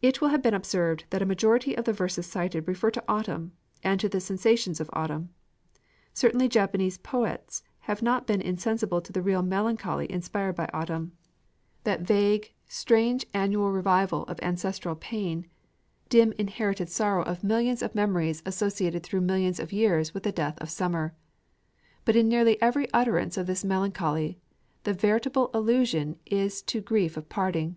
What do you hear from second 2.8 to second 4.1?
to autumn and to